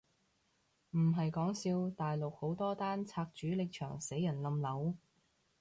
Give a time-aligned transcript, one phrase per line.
[0.97, 4.95] 唔係講笑，大陸好多單拆主力牆死人冧樓？